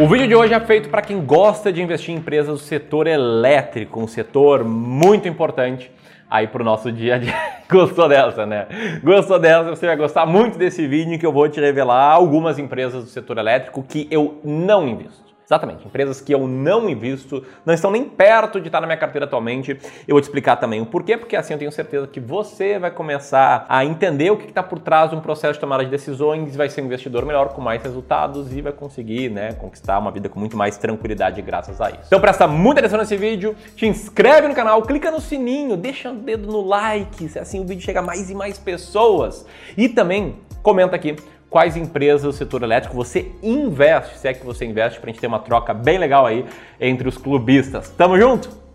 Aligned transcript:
O 0.00 0.08
vídeo 0.08 0.26
de 0.26 0.34
hoje 0.34 0.54
é 0.54 0.60
feito 0.60 0.88
para 0.88 1.02
quem 1.02 1.20
gosta 1.22 1.70
de 1.70 1.82
investir 1.82 2.14
em 2.14 2.16
empresas 2.16 2.58
do 2.58 2.64
setor 2.64 3.06
elétrico, 3.06 4.00
um 4.00 4.06
setor 4.06 4.64
muito 4.64 5.28
importante 5.28 5.92
aí 6.30 6.46
pro 6.46 6.64
nosso 6.64 6.90
dia 6.90 7.16
a 7.16 7.18
dia. 7.18 7.34
Gostou 7.70 8.08
dessa, 8.08 8.46
né? 8.46 8.66
Gostou 9.04 9.38
dessa? 9.38 9.68
Você 9.68 9.86
vai 9.86 9.96
gostar 9.96 10.24
muito 10.24 10.56
desse 10.56 10.86
vídeo 10.86 11.18
que 11.18 11.26
eu 11.26 11.32
vou 11.34 11.46
te 11.50 11.60
revelar 11.60 12.12
algumas 12.12 12.58
empresas 12.58 13.04
do 13.04 13.10
setor 13.10 13.36
elétrico 13.36 13.82
que 13.86 14.08
eu 14.10 14.40
não 14.42 14.88
invisto. 14.88 15.29
Exatamente, 15.50 15.84
empresas 15.84 16.20
que 16.20 16.32
eu 16.32 16.46
não 16.46 16.88
invisto, 16.88 17.44
não 17.66 17.74
estão 17.74 17.90
nem 17.90 18.04
perto 18.04 18.60
de 18.60 18.68
estar 18.68 18.80
na 18.80 18.86
minha 18.86 18.96
carteira 18.96 19.24
atualmente. 19.24 19.76
Eu 20.06 20.14
vou 20.14 20.20
te 20.20 20.24
explicar 20.24 20.54
também 20.54 20.80
o 20.80 20.86
porquê, 20.86 21.16
porque 21.16 21.34
assim 21.34 21.52
eu 21.52 21.58
tenho 21.58 21.72
certeza 21.72 22.06
que 22.06 22.20
você 22.20 22.78
vai 22.78 22.92
começar 22.92 23.66
a 23.68 23.84
entender 23.84 24.30
o 24.30 24.36
que 24.36 24.46
está 24.46 24.62
por 24.62 24.78
trás 24.78 25.10
de 25.10 25.16
um 25.16 25.20
processo 25.20 25.54
de 25.54 25.58
tomada 25.58 25.84
de 25.84 25.90
decisões, 25.90 26.54
vai 26.54 26.68
ser 26.68 26.82
um 26.82 26.84
investidor 26.84 27.26
melhor, 27.26 27.48
com 27.48 27.60
mais 27.60 27.82
resultados 27.82 28.52
e 28.52 28.62
vai 28.62 28.72
conseguir 28.72 29.28
né, 29.28 29.52
conquistar 29.54 29.98
uma 29.98 30.12
vida 30.12 30.28
com 30.28 30.38
muito 30.38 30.56
mais 30.56 30.78
tranquilidade 30.78 31.42
graças 31.42 31.80
a 31.80 31.90
isso. 31.90 32.02
Então 32.06 32.20
presta 32.20 32.46
muita 32.46 32.78
atenção 32.78 33.00
nesse 33.00 33.16
vídeo, 33.16 33.56
te 33.74 33.88
inscreve 33.88 34.46
no 34.46 34.54
canal, 34.54 34.80
clica 34.82 35.10
no 35.10 35.20
sininho, 35.20 35.76
deixa 35.76 36.12
o 36.12 36.14
dedo 36.14 36.46
no 36.46 36.64
like, 36.64 37.26
assim 37.36 37.58
o 37.58 37.66
vídeo 37.66 37.82
chega 37.82 37.98
a 37.98 38.02
mais 38.04 38.30
e 38.30 38.36
mais 38.36 38.56
pessoas. 38.56 39.44
E 39.76 39.88
também 39.88 40.36
comenta 40.62 40.94
aqui 40.94 41.16
quais 41.50 41.76
empresas 41.76 42.22
do 42.22 42.32
setor 42.32 42.62
elétrico 42.62 42.94
você 42.94 43.32
investe, 43.42 44.16
se 44.16 44.28
é 44.28 44.32
que 44.32 44.46
você 44.46 44.64
investe, 44.64 45.00
para 45.00 45.10
a 45.10 45.12
gente 45.12 45.20
ter 45.20 45.26
uma 45.26 45.40
troca 45.40 45.74
bem 45.74 45.98
legal 45.98 46.24
aí 46.24 46.46
entre 46.80 47.08
os 47.08 47.18
clubistas. 47.18 47.90
Tamo 47.90 48.16
junto? 48.16 48.69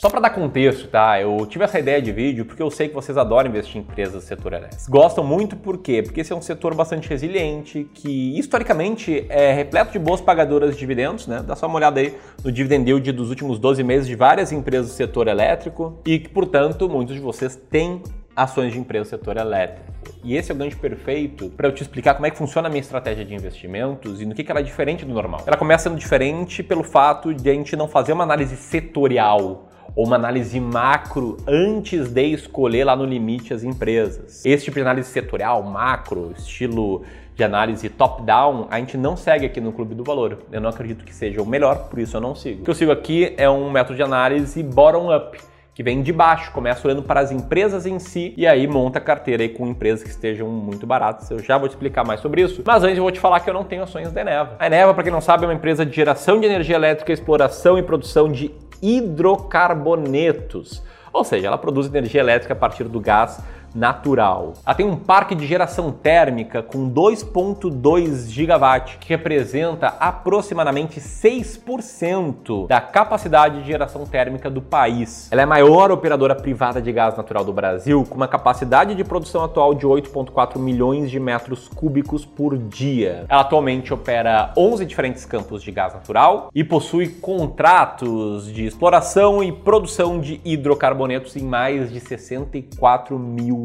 Só 0.00 0.08
para 0.08 0.20
dar 0.20 0.30
contexto, 0.30 0.88
tá? 0.88 1.20
Eu 1.20 1.44
tive 1.44 1.62
essa 1.62 1.78
ideia 1.78 2.00
de 2.00 2.10
vídeo 2.10 2.46
porque 2.46 2.62
eu 2.62 2.70
sei 2.70 2.88
que 2.88 2.94
vocês 2.94 3.18
adoram 3.18 3.50
investir 3.50 3.76
em 3.76 3.80
empresas 3.80 4.14
do 4.14 4.20
setor 4.22 4.54
elétrico. 4.54 4.90
Gostam 4.90 5.22
muito 5.22 5.56
por 5.56 5.76
quê? 5.76 6.02
Porque 6.02 6.22
esse 6.22 6.32
é 6.32 6.34
um 6.34 6.40
setor 6.40 6.74
bastante 6.74 7.06
resiliente, 7.06 7.86
que 7.92 8.38
historicamente 8.38 9.26
é 9.28 9.52
repleto 9.52 9.92
de 9.92 9.98
boas 9.98 10.22
pagadoras 10.22 10.72
de 10.72 10.78
dividendos, 10.78 11.26
né? 11.26 11.44
Dá 11.46 11.54
só 11.54 11.66
uma 11.66 11.76
olhada 11.76 12.00
aí 12.00 12.16
no 12.42 12.50
dividend 12.50 12.88
yield 12.88 13.12
dos 13.12 13.28
últimos 13.28 13.58
12 13.58 13.84
meses 13.84 14.06
de 14.06 14.14
várias 14.14 14.52
empresas 14.52 14.86
do 14.86 14.94
setor 14.94 15.28
elétrico 15.28 16.00
e 16.06 16.18
que, 16.18 16.30
portanto, 16.30 16.88
muitos 16.88 17.14
de 17.14 17.20
vocês 17.20 17.54
têm 17.54 18.02
ações 18.34 18.72
de 18.72 18.78
empresas 18.78 19.08
do 19.08 19.10
setor 19.10 19.36
elétrico. 19.36 19.92
E 20.24 20.34
esse 20.34 20.50
é 20.50 20.54
o 20.54 20.56
gancho 20.56 20.78
perfeito 20.78 21.50
para 21.50 21.68
eu 21.68 21.74
te 21.74 21.82
explicar 21.82 22.14
como 22.14 22.24
é 22.24 22.30
que 22.30 22.38
funciona 22.38 22.68
a 22.68 22.70
minha 22.70 22.80
estratégia 22.80 23.22
de 23.22 23.34
investimentos 23.34 24.18
e 24.22 24.24
no 24.24 24.34
que, 24.34 24.42
que 24.42 24.50
ela 24.50 24.60
é 24.60 24.62
diferente 24.62 25.04
do 25.04 25.12
normal. 25.12 25.42
Ela 25.46 25.58
começa 25.58 25.90
sendo 25.90 25.98
diferente 25.98 26.62
pelo 26.62 26.82
fato 26.82 27.34
de 27.34 27.50
a 27.50 27.52
gente 27.52 27.76
não 27.76 27.86
fazer 27.86 28.14
uma 28.14 28.24
análise 28.24 28.56
setorial 28.56 29.68
ou 29.94 30.06
uma 30.06 30.16
análise 30.16 30.58
macro 30.60 31.36
antes 31.46 32.08
de 32.08 32.26
escolher 32.32 32.84
lá 32.84 32.96
no 32.96 33.04
limite 33.04 33.52
as 33.52 33.62
empresas. 33.62 34.44
Esse 34.44 34.64
tipo 34.64 34.76
de 34.76 34.82
análise 34.82 35.08
setorial, 35.08 35.62
macro, 35.62 36.32
estilo 36.36 37.02
de 37.34 37.44
análise 37.44 37.88
top-down, 37.88 38.66
a 38.70 38.78
gente 38.78 38.96
não 38.96 39.16
segue 39.16 39.46
aqui 39.46 39.60
no 39.60 39.72
Clube 39.72 39.94
do 39.94 40.04
Valor. 40.04 40.38
Eu 40.52 40.60
não 40.60 40.68
acredito 40.68 41.04
que 41.04 41.14
seja 41.14 41.40
o 41.40 41.46
melhor, 41.46 41.88
por 41.88 41.98
isso 41.98 42.16
eu 42.16 42.20
não 42.20 42.34
sigo. 42.34 42.60
O 42.60 42.64
que 42.64 42.70
eu 42.70 42.74
sigo 42.74 42.92
aqui 42.92 43.34
é 43.36 43.48
um 43.48 43.70
método 43.70 43.96
de 43.96 44.02
análise 44.02 44.62
bottom-up 44.62 45.38
que 45.80 45.82
vem 45.82 46.02
de 46.02 46.12
baixo, 46.12 46.52
começa 46.52 46.86
olhando 46.86 47.02
para 47.02 47.20
as 47.20 47.32
empresas 47.32 47.86
em 47.86 47.98
si 47.98 48.34
e 48.36 48.46
aí 48.46 48.66
monta 48.66 48.98
a 48.98 49.00
carteira 49.00 49.42
aí 49.42 49.48
com 49.48 49.66
empresas 49.66 50.02
que 50.02 50.10
estejam 50.10 50.46
muito 50.48 50.86
baratas. 50.86 51.30
Eu 51.30 51.38
já 51.38 51.56
vou 51.56 51.68
te 51.68 51.72
explicar 51.72 52.04
mais 52.04 52.20
sobre 52.20 52.42
isso. 52.42 52.62
Mas 52.66 52.84
antes 52.84 52.98
eu 52.98 53.02
vou 53.02 53.10
te 53.10 53.18
falar 53.18 53.40
que 53.40 53.48
eu 53.48 53.54
não 53.54 53.64
tenho 53.64 53.82
ações 53.82 54.12
da 54.12 54.20
Eneva. 54.20 54.56
A 54.58 54.66
Eneva, 54.66 54.92
para 54.92 55.02
quem 55.02 55.12
não 55.12 55.22
sabe, 55.22 55.44
é 55.44 55.46
uma 55.48 55.54
empresa 55.54 55.86
de 55.86 55.96
geração 55.96 56.38
de 56.38 56.44
energia 56.44 56.76
elétrica, 56.76 57.10
exploração 57.10 57.78
e 57.78 57.82
produção 57.82 58.30
de 58.30 58.50
hidrocarbonetos, 58.82 60.82
ou 61.12 61.24
seja, 61.24 61.48
ela 61.48 61.58
produz 61.58 61.86
energia 61.86 62.20
elétrica 62.20 62.54
a 62.54 62.56
partir 62.56 62.84
do 62.84 63.00
gás 63.00 63.42
natural. 63.74 64.54
Ela 64.64 64.74
tem 64.74 64.86
um 64.86 64.96
parque 64.96 65.34
de 65.34 65.46
geração 65.46 65.92
térmica 65.92 66.62
com 66.62 66.90
2.2 66.90 68.28
gigawatt, 68.28 68.98
que 68.98 69.08
representa 69.08 69.94
aproximadamente 70.00 71.00
6% 71.00 72.66
da 72.66 72.80
capacidade 72.80 73.60
de 73.60 73.66
geração 73.66 74.04
térmica 74.04 74.50
do 74.50 74.60
país. 74.60 75.28
Ela 75.30 75.42
é 75.42 75.44
a 75.44 75.46
maior 75.46 75.90
operadora 75.90 76.34
privada 76.34 76.80
de 76.80 76.92
gás 76.92 77.16
natural 77.16 77.44
do 77.44 77.52
Brasil, 77.52 78.04
com 78.08 78.16
uma 78.16 78.28
capacidade 78.28 78.94
de 78.94 79.04
produção 79.04 79.44
atual 79.44 79.74
de 79.74 79.86
8.4 79.86 80.58
milhões 80.58 81.10
de 81.10 81.20
metros 81.20 81.68
cúbicos 81.68 82.24
por 82.24 82.56
dia. 82.56 83.24
Ela 83.28 83.40
atualmente 83.40 83.92
opera 83.92 84.52
11 84.56 84.84
diferentes 84.84 85.24
campos 85.24 85.62
de 85.62 85.70
gás 85.70 85.94
natural 85.94 86.50
e 86.54 86.64
possui 86.64 87.08
contratos 87.08 88.52
de 88.52 88.64
exploração 88.64 89.42
e 89.42 89.52
produção 89.52 90.20
de 90.20 90.40
hidrocarbonetos 90.44 91.36
em 91.36 91.44
mais 91.44 91.92
de 91.92 92.00
64 92.00 93.18
mil 93.18 93.59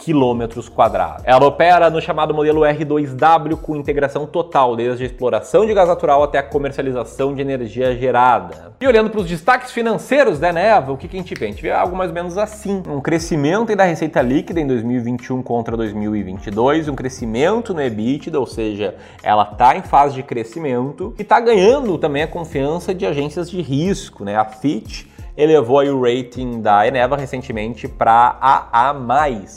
quilômetros 0.00 0.68
quadrados. 0.68 1.22
Ela 1.26 1.46
opera 1.46 1.90
no 1.90 2.00
chamado 2.00 2.34
modelo 2.34 2.62
R2W 2.62 3.56
com 3.56 3.76
integração 3.76 4.26
total, 4.26 4.74
desde 4.74 5.02
a 5.02 5.06
exploração 5.06 5.66
de 5.66 5.74
gás 5.74 5.88
natural 5.88 6.22
até 6.22 6.38
a 6.38 6.42
comercialização 6.42 7.34
de 7.34 7.42
energia 7.42 7.96
gerada. 7.96 8.72
E 8.80 8.86
olhando 8.86 9.10
para 9.10 9.20
os 9.20 9.26
destaques 9.26 9.70
financeiros 9.70 10.38
da 10.38 10.48
Eneva, 10.48 10.92
o 10.92 10.96
que, 10.96 11.06
que 11.06 11.16
a 11.16 11.20
gente 11.20 11.34
vê? 11.34 11.44
A 11.44 11.48
gente 11.48 11.62
vê 11.62 11.70
algo 11.70 11.94
mais 11.94 12.10
ou 12.10 12.14
menos 12.14 12.38
assim: 12.38 12.82
um 12.88 13.00
crescimento 13.00 13.76
da 13.76 13.84
receita 13.84 14.22
líquida 14.22 14.60
em 14.60 14.66
2021 14.66 15.42
contra 15.42 15.76
2022, 15.76 16.88
um 16.88 16.94
crescimento 16.94 17.74
no 17.74 17.82
EBITDA, 17.82 18.40
ou 18.40 18.46
seja, 18.46 18.94
ela 19.22 19.48
está 19.52 19.76
em 19.76 19.82
fase 19.82 20.14
de 20.14 20.22
crescimento 20.22 21.14
e 21.18 21.22
está 21.22 21.38
ganhando 21.38 21.98
também 21.98 22.22
a 22.22 22.26
confiança 22.26 22.94
de 22.94 23.04
agências 23.04 23.50
de 23.50 23.60
risco, 23.60 24.24
né? 24.24 24.36
A 24.36 24.44
Fitch 24.46 25.09
elevou 25.36 25.82
o 25.84 26.02
rating 26.02 26.60
da 26.60 26.86
Eneva 26.86 27.16
recentemente 27.16 27.88
para 27.88 28.36
AA+, 28.40 28.94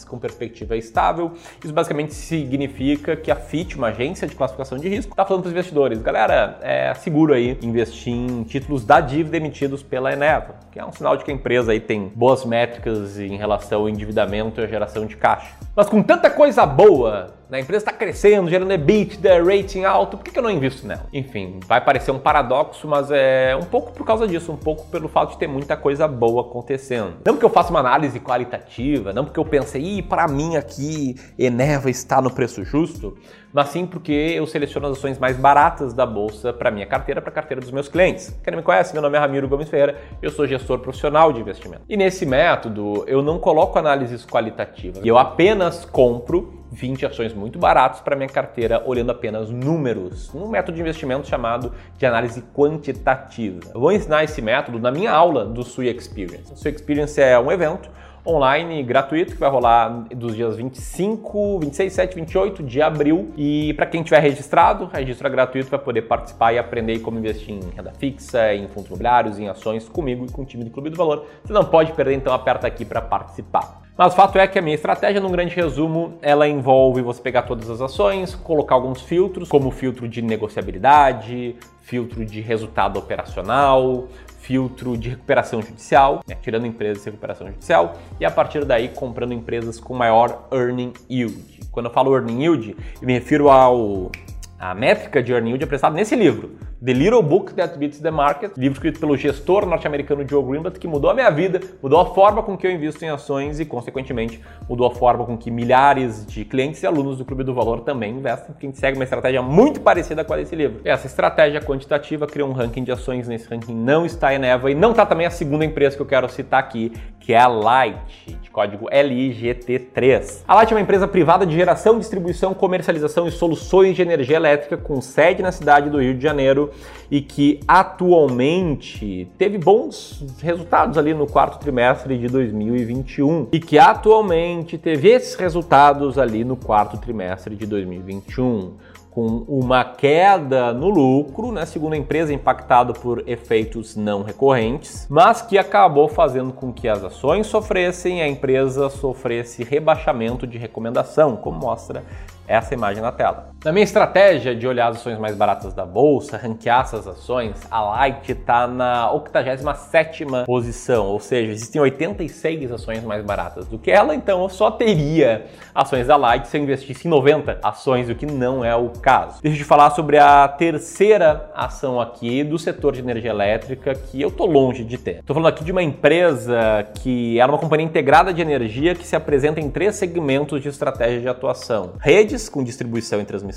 com 0.08 0.18
perspectiva 0.18 0.78
estável. 0.78 1.32
Isso 1.64 1.74
basicamente 1.74 2.14
significa 2.14 3.16
que 3.16 3.32
a 3.32 3.36
FIT, 3.36 3.78
uma 3.78 3.88
agência 3.88 4.28
de 4.28 4.36
classificação 4.36 4.78
de 4.78 4.88
risco, 4.88 5.12
está 5.12 5.26
falando 5.26 5.44
para 5.44 5.48
os 5.50 5.54
investidores, 5.54 6.02
galera, 6.02 6.60
é 6.62 6.94
seguro 6.94 7.34
aí 7.34 7.58
investir 7.62 8.14
em 8.14 8.44
títulos 8.44 8.86
da 8.86 9.00
dívida 9.00 9.38
emitidos 9.38 9.84
pela 9.84 10.12
Eneva, 10.12 10.56
que 10.72 10.80
é 10.80 10.86
um 10.86 10.92
sinal 10.92 11.18
de 11.18 11.24
que 11.24 11.32
a 11.32 11.34
empresa 11.34 11.72
aí 11.72 11.80
tem 11.80 12.12
boas 12.16 12.46
métricas 12.46 13.20
em 13.20 13.38
relação 13.38 13.82
ao 13.82 13.90
endividamento 13.90 14.62
e 14.62 14.64
a 14.64 14.68
geração 14.68 15.06
de 15.06 15.16
caixa. 15.16 15.63
Mas 15.76 15.90
com 15.90 16.04
tanta 16.04 16.30
coisa 16.30 16.68
boa 16.68 17.34
a 17.56 17.60
empresa 17.60 17.86
está 17.86 17.92
crescendo, 17.92 18.50
gerando 18.50 18.72
EBITDA, 18.72 19.44
rating 19.44 19.84
alto, 19.84 20.18
por 20.18 20.24
que, 20.24 20.32
que 20.32 20.40
eu 20.40 20.44
não 20.44 20.50
invisto 20.50 20.88
nela? 20.88 21.06
Enfim, 21.14 21.60
vai 21.68 21.80
parecer 21.80 22.10
um 22.10 22.18
paradoxo, 22.18 22.88
mas 22.88 23.12
é 23.12 23.56
um 23.56 23.66
pouco 23.66 23.92
por 23.92 24.04
causa 24.06 24.28
disso, 24.28 24.52
um 24.52 24.58
pouco 24.58 24.88
pelo 24.88 25.08
fato 25.08 25.32
de 25.32 25.38
ter 25.38 25.48
muita 25.48 25.78
coisa 25.78 26.08
boa 26.08 26.42
acontecendo. 26.42 27.18
Não 27.24 27.34
porque 27.34 27.46
eu 27.46 27.50
faça 27.50 27.70
uma 27.70 27.80
análise 27.80 28.20
qualitativa, 28.20 29.14
não 29.14 29.24
porque 29.24 29.40
eu 29.40 29.46
pensei, 29.46 30.02
para 30.02 30.28
mim 30.28 30.56
aqui 30.56 31.16
Eneva 31.38 31.92
está 31.92 32.20
no 32.20 32.32
preço 32.32 32.64
justo, 32.64 33.16
mas 33.54 33.70
sim 33.70 33.86
porque 33.86 34.12
eu 34.12 34.48
seleciono 34.48 34.88
as 34.88 34.98
ações 34.98 35.20
mais 35.20 35.38
baratas 35.38 35.94
da 35.94 36.08
bolsa 36.08 36.52
para 36.52 36.72
minha 36.72 36.88
carteira, 36.88 37.22
para 37.22 37.30
a 37.30 37.34
carteira 37.34 37.62
dos 37.62 37.70
meus 37.70 37.88
clientes. 37.88 38.36
Quem 38.44 38.52
não 38.52 38.58
me 38.58 38.64
conhece, 38.64 38.94
meu 38.94 39.02
nome 39.02 39.16
é 39.16 39.20
Ramiro 39.20 39.48
Gomes 39.48 39.70
Ferreira, 39.70 40.02
eu 40.24 40.32
sou 40.32 40.48
gestor 40.48 40.80
profissional 40.80 41.32
de 41.32 41.40
investimento. 41.40 41.84
E 41.88 41.96
nesse 41.96 42.26
método, 42.26 43.04
eu 43.06 43.22
não 43.22 43.38
coloco 43.38 43.78
análises 43.78 44.26
qualitativas, 44.26 45.06
eu 45.06 45.20
apenas 45.20 45.63
compro 45.92 46.64
20 46.72 47.06
ações 47.06 47.34
muito 47.34 47.60
baratas 47.60 48.02
para 48.02 48.16
minha 48.16 48.28
carteira, 48.28 48.82
olhando 48.86 49.12
apenas 49.12 49.50
números, 49.50 50.34
um 50.34 50.48
método 50.48 50.76
de 50.76 50.82
investimento 50.82 51.28
chamado 51.28 51.72
de 51.98 52.06
análise 52.06 52.42
quantitativa. 52.54 53.60
Eu 53.74 53.80
vou 53.80 53.92
ensinar 53.92 54.24
esse 54.24 54.42
método 54.42 54.80
na 54.80 54.92
minha 54.92 55.12
aula 55.12 55.46
do 55.46 55.64
Sui 55.64 55.88
Experience. 55.88 56.52
O 56.52 56.58
Sui 56.58 56.72
Experience 56.72 57.22
é 57.22 57.38
um 57.40 57.52
evento 57.52 57.90
online 58.26 58.82
gratuito 58.84 59.34
que 59.34 59.40
vai 59.40 59.50
rolar 59.50 60.06
dos 60.16 60.36
dias 60.36 60.56
25, 60.56 61.60
26, 61.60 61.94
7, 61.94 62.16
28 62.16 62.64
de 62.64 62.82
abril. 62.82 63.32
E 63.38 63.74
para 63.74 63.86
quem 63.86 64.02
tiver 64.02 64.20
registrado, 64.20 64.90
registro 64.92 65.28
é 65.28 65.30
gratuito 65.30 65.70
para 65.70 65.80
poder 65.80 66.04
participar 66.04 66.54
e 66.54 66.58
aprender 66.58 67.00
como 67.00 67.20
investir 67.20 67.54
em 67.54 67.60
renda 67.76 67.92
fixa, 67.98 68.54
em 68.54 68.68
fundos 68.68 68.88
imobiliários, 68.88 69.40
em 69.40 69.48
ações 69.48 69.88
comigo 69.90 70.26
e 70.26 70.32
com 70.32 70.44
o 70.44 70.46
time 70.46 70.64
do 70.64 70.70
Clube 70.70 70.90
do 70.90 70.98
Valor. 70.98 71.26
Você 71.44 71.54
não 71.54 71.66
pode 71.66 71.92
perder, 71.92 72.14
então 72.14 72.34
aperta 72.34 72.66
aqui 72.68 72.86
para 72.86 73.02
participar. 73.02 73.84
Mas 73.96 74.14
o 74.14 74.16
fato 74.16 74.40
é 74.40 74.48
que 74.48 74.58
a 74.58 74.62
minha 74.62 74.74
estratégia, 74.74 75.22
num 75.22 75.30
grande 75.30 75.54
resumo, 75.54 76.18
ela 76.20 76.48
envolve 76.48 77.02
você 77.04 77.22
pegar 77.22 77.44
todas 77.44 77.70
as 77.70 77.80
ações, 77.80 78.34
colocar 78.34 78.74
alguns 78.74 79.02
filtros, 79.02 79.48
como 79.48 79.70
filtro 79.70 80.10
de 80.10 80.20
negociabilidade, 80.20 81.56
filtro 81.84 82.26
de 82.26 82.42
resultado 82.42 82.98
operacional, 82.98 84.08
filtro 84.44 84.98
de 84.98 85.10
recuperação 85.10 85.62
judicial, 85.62 86.22
né, 86.28 86.36
tirando 86.42 86.68
empresas 86.68 87.02
de 87.02 87.10
recuperação 87.10 87.48
judicial, 87.48 87.98
e 88.20 88.26
a 88.26 88.30
partir 88.30 88.66
daí 88.66 88.90
comprando 88.90 89.34
empresas 89.34 89.80
com 89.80 89.94
maior 89.94 90.48
earning 90.52 90.92
yield. 91.10 91.62
Quando 91.72 91.86
eu 91.86 91.92
falo 91.92 92.14
earning 92.14 92.44
yield, 92.44 92.76
eu 93.02 93.08
me 93.08 93.14
refiro 93.14 93.50
ao 93.50 94.12
a 94.60 94.76
métrica 94.76 95.24
de 95.24 95.32
earning 95.32 95.52
yield 95.52 95.64
apresentado 95.64 95.94
nesse 95.94 96.16
livro, 96.16 96.52
The 96.84 96.92
Little 96.92 97.24
Book 97.24 97.54
That 97.54 97.78
Beats 97.78 98.00
the 98.00 98.12
Market, 98.12 98.58
livro 98.58 98.74
escrito 98.74 99.00
pelo 99.00 99.16
gestor 99.16 99.66
norte-americano 99.66 100.28
Joe 100.28 100.44
Greenblatt, 100.44 100.78
que 100.78 100.86
mudou 100.86 101.10
a 101.10 101.14
minha 101.14 101.30
vida, 101.30 101.62
mudou 101.82 101.98
a 102.02 102.14
forma 102.14 102.44
com 102.44 102.58
que 102.58 102.68
eu 102.68 102.72
invisto 102.72 103.06
em 103.06 103.10
ações 103.10 103.62
e, 103.62 103.64
consequentemente, 103.64 104.42
mudou 104.68 104.86
a 104.88 104.92
forma 104.94 105.26
com 105.26 105.38
que 105.38 105.50
milhares 105.50 106.26
de 106.26 106.44
clientes 106.44 106.84
e 106.84 106.86
alunos 106.86 107.20
do 107.20 107.24
Clube 107.24 107.46
do 107.46 107.54
Valor 107.54 107.84
também 107.84 108.18
investem, 108.18 108.48
porque 108.48 108.66
a 108.66 108.70
gente 108.70 108.80
segue 108.80 108.98
uma 108.98 109.06
estratégia 109.06 109.42
muito 109.42 109.80
parecida 109.80 110.26
com 110.26 110.34
a 110.34 110.36
desse 110.36 110.58
livro. 110.58 110.82
Essa 110.84 111.08
estratégia 111.08 111.62
quantitativa 111.62 112.28
criou 112.28 112.50
um 112.50 112.52
ranking 112.52 112.84
de 112.84 112.92
ações, 112.92 113.30
nesse 113.30 113.48
ranking 113.48 113.74
não 113.74 114.06
está 114.06 114.28
a 114.28 114.36
Eneva 114.36 114.70
e 114.70 114.76
não 114.76 114.92
está 114.92 115.06
também 115.06 115.26
a 115.26 115.32
segunda 115.32 115.64
empresa 115.64 115.96
que 115.96 116.02
eu 116.02 116.06
quero 116.06 116.28
citar 116.28 116.60
aqui, 116.60 116.92
que 117.18 117.32
é 117.32 117.40
a 117.40 117.48
Light, 117.48 118.38
de 118.42 118.50
código 118.50 118.90
LIGT3. 118.90 120.44
A 120.46 120.56
Light 120.56 120.74
é 120.74 120.76
uma 120.76 120.82
empresa 120.82 121.08
privada 121.08 121.46
de 121.46 121.56
geração, 121.56 121.98
distribuição, 121.98 122.54
comercialização 122.54 123.26
e 123.26 123.32
soluções 123.32 123.96
de 123.96 124.02
energia 124.02 124.36
elétrica 124.36 124.76
com 124.76 125.00
sede 125.00 125.42
na 125.42 125.54
cidade 125.54 125.90
do 125.90 126.02
Rio 126.02 126.14
de 126.14 126.22
Janeiro 126.22 126.73
e 127.10 127.22
que 127.22 127.60
atualmente 127.68 129.28
teve 129.38 129.58
bons 129.58 130.26
resultados 130.42 130.98
ali 130.98 131.14
no 131.14 131.28
quarto 131.28 131.60
trimestre 131.60 132.18
de 132.18 132.28
2021 132.28 133.50
e 133.52 133.60
que 133.60 133.78
atualmente 133.78 134.78
teve 134.78 135.10
esses 135.10 135.36
resultados 135.36 136.18
ali 136.18 136.44
no 136.44 136.56
quarto 136.56 136.98
trimestre 136.98 137.56
de 137.56 137.66
2021 137.66 138.74
com 139.14 139.46
uma 139.48 139.86
queda 139.86 140.74
no 140.74 140.90
lucro, 140.90 141.52
né, 141.52 141.68
segundo 141.68 141.94
a 141.94 141.98
empresa, 141.98 142.34
impactado 142.34 142.94
por 142.94 143.24
efeitos 143.28 143.96
não 143.96 144.24
recorrentes, 144.24 145.06
mas 145.08 145.40
que 145.40 145.56
acabou 145.56 146.08
fazendo 146.08 146.52
com 146.52 146.74
que 146.74 146.88
as 146.88 147.04
ações 147.04 147.46
sofressem 147.46 148.20
e 148.20 148.22
a 148.24 148.28
empresa 148.28 148.90
sofresse 148.90 149.64
rebaixamento 149.64 150.48
de 150.48 150.58
recomendação, 150.58 151.36
como 151.36 151.60
mostra 151.60 152.04
essa 152.48 152.74
imagem 152.74 153.04
na 153.04 153.12
tela. 153.12 153.53
Na 153.64 153.72
minha 153.72 153.86
estratégia 153.86 154.54
de 154.54 154.68
olhar 154.68 154.90
as 154.90 154.98
ações 154.98 155.18
mais 155.18 155.38
baratas 155.38 155.74
da 155.74 155.86
bolsa, 155.86 156.36
ranquear 156.36 156.82
essas 156.82 157.08
ações, 157.08 157.56
a 157.72 157.82
Light 157.82 158.30
está 158.30 158.68
na 158.68 159.10
87 159.10 160.26
posição, 160.46 161.06
ou 161.06 161.20
seja, 161.22 161.54
existem 161.54 161.80
86 161.80 162.74
ações 162.74 163.02
mais 163.06 163.24
baratas 163.24 163.66
do 163.66 163.80
que 163.80 163.90
ela, 163.90 164.14
então 164.14 164.44
eu 164.44 164.50
só 164.50 164.70
teria 164.70 165.46
ações 165.74 166.08
da 166.08 166.18
Light 166.18 166.46
se 166.50 166.58
eu 166.58 166.62
investisse 166.62 167.08
em 167.08 167.10
90 167.10 167.60
ações, 167.64 168.10
o 168.10 168.16
que 168.16 168.26
não 168.26 168.66
é 168.66 168.76
o 168.76 168.90
caso. 168.90 169.42
Deixa 169.42 169.58
eu 169.58 169.64
te 169.64 169.66
falar 169.66 169.92
sobre 169.92 170.18
a 170.18 170.46
terceira 170.46 171.50
ação 171.56 172.02
aqui 172.02 172.44
do 172.44 172.60
setor 172.60 172.92
de 172.92 173.00
energia 173.00 173.32
elétrica 173.32 173.96
que 173.96 174.22
eu 174.22 174.30
tô 174.30 174.46
longe 174.46 174.84
de 174.84 174.98
ter. 174.98 175.20
Estou 175.20 175.34
falando 175.34 175.48
aqui 175.48 175.64
de 175.64 175.72
uma 175.72 175.82
empresa 175.82 176.86
que 176.96 177.40
era 177.40 177.50
uma 177.50 177.58
companhia 177.58 177.86
integrada 177.86 178.34
de 178.34 178.42
energia 178.42 178.94
que 178.94 179.08
se 179.08 179.16
apresenta 179.16 179.62
em 179.62 179.70
três 179.70 179.96
segmentos 179.96 180.62
de 180.62 180.68
estratégia 180.68 181.22
de 181.22 181.30
atuação: 181.30 181.94
redes 182.02 182.50
com 182.50 182.62
distribuição 182.62 183.22
e 183.22 183.24
transmissão, 183.26 183.53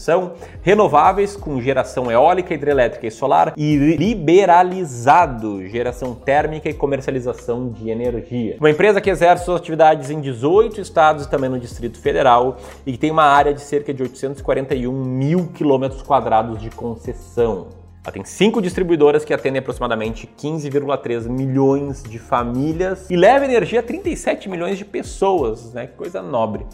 renováveis 0.63 1.37
com 1.37 1.61
geração 1.61 2.11
eólica, 2.11 2.55
hidrelétrica 2.55 3.07
e 3.07 3.11
solar 3.11 3.55
e 3.57 3.77
liberalizado, 3.97 5.67
geração 5.67 6.15
térmica 6.15 6.69
e 6.69 6.75
comercialização 6.75 7.69
de 7.69 7.91
energia. 7.91 8.57
Uma 8.59 8.71
empresa 8.71 9.01
que 9.01 9.11
exerce 9.11 9.45
suas 9.45 9.61
atividades 9.61 10.11
em 10.11 10.21
18 10.21 10.81
estados 10.81 11.27
e 11.27 11.31
também 11.31 11.51
no 11.51 11.59
Distrito 11.59 11.99
Federal 11.99 12.59
e 12.85 12.93
que 12.93 12.99
tem 12.99 13.11
uma 13.11 13.25
área 13.25 13.55
de 13.55 13.61
cerca 13.61 13.93
de 13.93 14.03
841 14.03 14.93
mil 14.93 15.49
quilômetros 15.49 16.03
quadrados 16.03 16.61
de 16.61 16.71
concessão. 16.71 17.69
Ela 18.07 18.13
tem 18.13 18.25
cinco 18.25 18.63
distribuidoras 18.63 19.25
que 19.25 19.35
atendem 19.35 19.59
aproximadamente 19.59 20.29
15,3 20.39 21.29
milhões 21.29 22.05
de 22.05 22.21
famílias 22.21 23.11
e 23.11 23.17
leva 23.17 23.45
energia 23.45 23.81
a 23.81 23.83
37 23.83 24.49
milhões 24.49 24.79
de 24.79 24.85
pessoas, 24.85 25.73
né? 25.73 25.89
Que 25.89 25.95
coisa 25.95 26.23
nobre. 26.23 26.65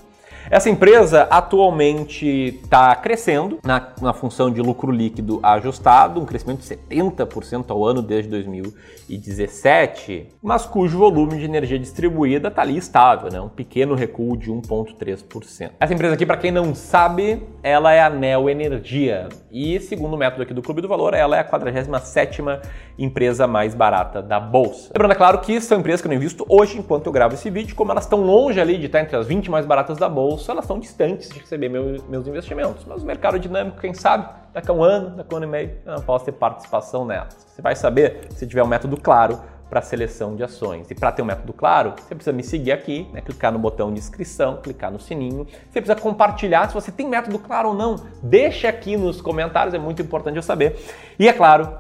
Essa 0.51 0.69
empresa 0.69 1.23
atualmente 1.31 2.27
está 2.63 2.95
crescendo 2.97 3.59
na, 3.65 3.93
na 4.01 4.13
função 4.13 4.51
de 4.51 4.61
lucro 4.61 4.91
líquido 4.91 5.41
ajustado, 5.43 6.21
um 6.21 6.27
crescimento 6.27 6.61
de 6.61 6.67
70% 6.67 7.71
ao 7.71 7.85
ano 7.85 8.03
desde 8.03 8.29
2017, 8.31 10.29
mas 10.43 10.67
cujo 10.67 10.99
volume 10.99 11.39
de 11.39 11.45
energia 11.45 11.79
distribuída 11.79 12.49
está 12.49 12.63
ali 12.63 12.77
estável, 12.77 13.31
né? 13.31 13.41
um 13.41 13.49
pequeno 13.49 13.95
recuo 13.95 14.37
de 14.37 14.51
1,3%. 14.51 15.71
Essa 15.79 15.95
empresa 15.95 16.15
aqui, 16.15 16.27
para 16.27 16.37
quem 16.37 16.51
não 16.51 16.75
sabe, 16.75 17.43
ela 17.63 17.93
é 17.93 18.03
a 18.03 18.11
Neo 18.11 18.51
Energia 18.51 19.29
e, 19.51 19.79
segundo 19.81 20.15
o 20.15 20.17
método 20.17 20.43
aqui 20.43 20.55
do 20.55 20.63
Clube 20.63 20.81
do 20.81 20.89
Valor, 20.89 21.15
ela 21.15 21.37
é 21.37 21.41
a 21.41 21.45
47ª 21.45 22.61
empresa 22.99 23.47
mais 23.47 23.75
barata 23.75 24.21
da 24.21 24.41
bolsa. 24.41 24.91
Lembrando, 24.95 25.13
é 25.13 25.15
claro, 25.15 25.39
que 25.39 25.61
são 25.61 25.79
empresas 25.79 26.01
que 26.01 26.07
eu 26.07 26.11
não 26.11 26.17
invisto 26.17 26.45
hoje 26.49 26.79
enquanto 26.79 27.07
eu 27.07 27.13
gravo 27.13 27.35
esse 27.35 27.51
vídeo, 27.51 27.75
como 27.75 27.91
elas 27.91 28.05
estão 28.05 28.23
longe 28.23 28.61
ali 28.61 28.79
de 28.79 28.87
estar 28.87 29.01
entre 29.01 29.17
as 29.17 29.27
20 29.27 29.51
mais 29.51 29.67
baratas 29.67 29.99
da 29.99 30.09
bolsa, 30.09 30.22
bolsa, 30.23 30.53
elas 30.53 30.65
estão 30.65 30.79
distantes 30.79 31.29
de 31.29 31.41
receber 31.41 31.69
meu, 31.69 31.97
meus 32.09 32.29
investimentos. 32.29 32.85
Mas 32.85 33.03
o 33.03 33.07
mercado 33.07 33.39
dinâmico, 33.39 33.81
quem 33.81 33.93
sabe, 33.93 34.29
daqui 34.53 34.71
a 34.71 34.75
um 34.75 34.83
ano, 34.83 35.17
daqui 35.17 35.33
a 35.33 35.35
um 35.35 35.37
ano 35.39 35.47
e 35.47 35.51
meio, 35.51 35.79
eu 35.85 35.95
não 35.95 36.03
posso 36.03 36.25
ter 36.25 36.33
participação 36.33 37.05
nelas. 37.05 37.35
Você 37.49 37.61
vai 37.61 37.75
saber 37.75 38.29
se 38.31 38.47
tiver 38.47 38.63
um 38.63 38.69
método 38.69 38.97
claro 38.97 39.41
para 39.69 39.83
seleção 39.83 40.37
de 40.37 40.45
ações. 40.45 40.89
E 40.91 40.95
para 40.95 41.11
ter 41.11 41.23
um 41.23 41.25
método 41.25 41.53
claro, 41.53 41.95
você 41.97 42.15
precisa 42.15 42.33
me 42.33 42.45
seguir 42.45 42.73
aqui, 42.73 43.09
né? 43.13 43.21
clicar 43.21 43.51
no 43.51 43.59
botão 43.59 43.93
de 43.93 43.99
inscrição, 43.99 44.59
clicar 44.59 44.93
no 44.93 45.01
sininho. 45.01 45.45
Você 45.45 45.81
precisa 45.81 45.97
compartilhar 45.97 46.69
se 46.69 46.75
você 46.75 46.93
tem 46.93 47.09
método 47.09 47.39
claro 47.39 47.71
ou 47.71 47.75
não. 47.75 47.97
Deixa 48.23 48.69
aqui 48.69 48.97
nos 48.97 49.21
comentários, 49.21 49.75
é 49.75 49.79
muito 49.79 50.03
importante 50.03 50.37
eu 50.37 50.43
saber. 50.43 50.79
E 51.19 51.27
é 51.27 51.33
claro, 51.33 51.79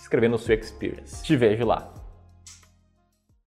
escrever 0.00 0.28
no 0.28 0.38
Sua 0.38 0.54
Experience. 0.54 1.22
Te 1.22 1.36
vejo 1.36 1.64
lá. 1.64 1.93